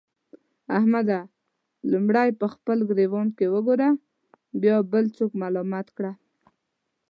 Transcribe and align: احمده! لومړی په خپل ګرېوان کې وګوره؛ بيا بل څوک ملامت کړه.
احمده! 0.77 1.19
لومړی 1.91 2.29
په 2.39 2.45
خپل 2.53 2.77
ګرېوان 2.89 3.27
کې 3.37 3.45
وګوره؛ 3.55 3.87
بيا 4.61 4.77
بل 4.91 5.05
څوک 5.17 5.31
ملامت 5.41 5.87
کړه. 5.97 6.11